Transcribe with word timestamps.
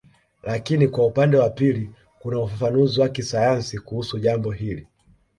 Lakini 0.43 0.87
kwa 0.87 1.05
upande 1.05 1.37
wa 1.37 1.49
pili 1.49 1.91
kuna 2.19 2.39
ufafanuzi 2.39 3.01
wa 3.01 3.09
kisayansi 3.09 3.79
kuhusu 3.79 4.19
jambo 4.19 4.51
hili 4.51 4.87